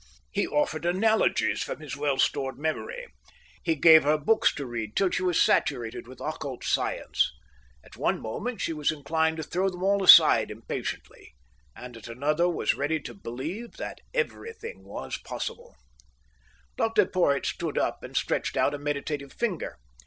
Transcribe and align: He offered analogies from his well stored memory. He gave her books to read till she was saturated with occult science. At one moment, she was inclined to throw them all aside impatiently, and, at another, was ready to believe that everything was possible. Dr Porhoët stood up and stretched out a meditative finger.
He 0.31 0.47
offered 0.47 0.83
analogies 0.83 1.61
from 1.61 1.79
his 1.79 1.95
well 1.95 2.17
stored 2.17 2.57
memory. 2.57 3.05
He 3.61 3.75
gave 3.75 4.01
her 4.01 4.17
books 4.17 4.51
to 4.55 4.65
read 4.65 4.95
till 4.95 5.11
she 5.11 5.21
was 5.21 5.39
saturated 5.39 6.07
with 6.07 6.19
occult 6.19 6.63
science. 6.63 7.31
At 7.83 7.97
one 7.97 8.19
moment, 8.19 8.61
she 8.61 8.73
was 8.73 8.91
inclined 8.91 9.37
to 9.37 9.43
throw 9.43 9.69
them 9.69 9.83
all 9.83 10.03
aside 10.03 10.49
impatiently, 10.49 11.35
and, 11.75 11.95
at 11.95 12.07
another, 12.07 12.49
was 12.49 12.73
ready 12.73 12.99
to 13.01 13.13
believe 13.13 13.73
that 13.73 13.99
everything 14.11 14.83
was 14.85 15.19
possible. 15.19 15.75
Dr 16.77 17.05
Porhoët 17.05 17.45
stood 17.45 17.77
up 17.77 18.01
and 18.01 18.17
stretched 18.17 18.57
out 18.57 18.73
a 18.73 18.79
meditative 18.79 19.31
finger. 19.31 19.77